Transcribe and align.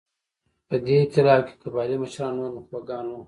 په 0.67 0.75
دې 0.85 0.95
اېتلاف 1.01 1.41
کې 1.47 1.55
قبایلي 1.63 1.97
مشران 2.03 2.31
او 2.35 2.35
نور 2.37 2.51
نخبګان 2.57 3.05
وو. 3.07 3.17